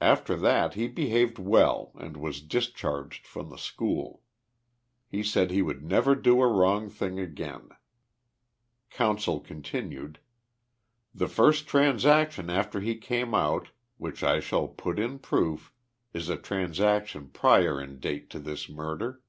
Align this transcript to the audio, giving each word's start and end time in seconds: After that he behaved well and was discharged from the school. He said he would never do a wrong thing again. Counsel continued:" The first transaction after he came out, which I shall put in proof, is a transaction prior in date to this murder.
After 0.00 0.36
that 0.36 0.72
he 0.72 0.88
behaved 0.88 1.38
well 1.38 1.92
and 1.98 2.16
was 2.16 2.40
discharged 2.40 3.26
from 3.26 3.50
the 3.50 3.58
school. 3.58 4.22
He 5.06 5.22
said 5.22 5.50
he 5.50 5.60
would 5.60 5.82
never 5.84 6.14
do 6.14 6.40
a 6.40 6.46
wrong 6.48 6.88
thing 6.88 7.18
again. 7.20 7.68
Counsel 8.88 9.38
continued:" 9.38 10.18
The 11.14 11.28
first 11.28 11.66
transaction 11.66 12.48
after 12.48 12.80
he 12.80 12.96
came 12.96 13.34
out, 13.34 13.68
which 13.98 14.22
I 14.24 14.40
shall 14.40 14.66
put 14.66 14.98
in 14.98 15.18
proof, 15.18 15.74
is 16.14 16.30
a 16.30 16.38
transaction 16.38 17.28
prior 17.28 17.82
in 17.82 17.98
date 18.00 18.30
to 18.30 18.38
this 18.38 18.66
murder. 18.66 19.20